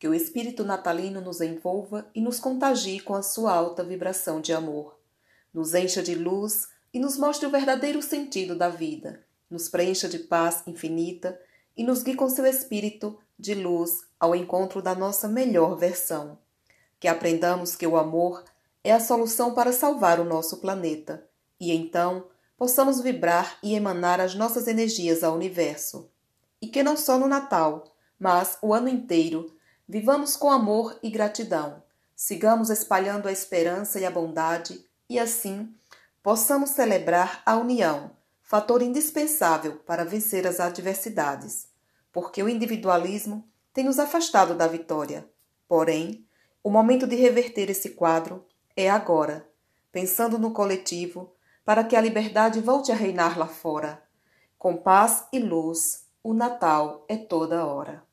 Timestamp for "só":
26.96-27.18